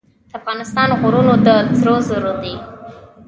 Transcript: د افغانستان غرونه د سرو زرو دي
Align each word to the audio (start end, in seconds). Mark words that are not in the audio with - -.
د 0.29 0.31
افغانستان 0.39 0.89
غرونه 1.01 1.33
د 1.45 1.47
سرو 1.77 1.95
زرو 2.07 2.33
دي 2.41 2.55